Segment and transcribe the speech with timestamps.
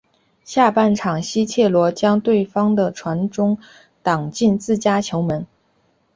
[0.43, 3.59] 下半场西切罗将对方的传中
[4.01, 5.45] 挡进自家球门。